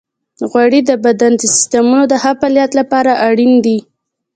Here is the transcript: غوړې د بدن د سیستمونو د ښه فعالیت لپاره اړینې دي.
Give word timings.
غوړې 0.49 0.81
د 0.89 0.91
بدن 1.05 1.31
د 1.37 1.41
سیستمونو 1.53 2.03
د 2.07 2.13
ښه 2.21 2.31
فعالیت 2.39 2.71
لپاره 2.79 3.11
اړینې 3.27 3.59
دي. 3.65 3.77